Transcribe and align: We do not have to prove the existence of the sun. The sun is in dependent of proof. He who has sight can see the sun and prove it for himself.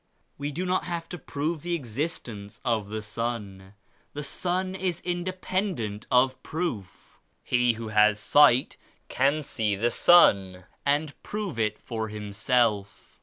We 0.39 0.51
do 0.51 0.65
not 0.65 0.85
have 0.85 1.07
to 1.09 1.19
prove 1.19 1.61
the 1.61 1.75
existence 1.75 2.59
of 2.65 2.89
the 2.89 3.03
sun. 3.03 3.75
The 4.13 4.23
sun 4.23 4.73
is 4.73 4.99
in 5.01 5.23
dependent 5.23 6.07
of 6.09 6.41
proof. 6.41 7.19
He 7.43 7.73
who 7.73 7.89
has 7.89 8.19
sight 8.19 8.77
can 9.09 9.43
see 9.43 9.75
the 9.75 9.91
sun 9.91 10.63
and 10.87 11.13
prove 11.21 11.59
it 11.59 11.77
for 11.77 12.07
himself. 12.09 13.19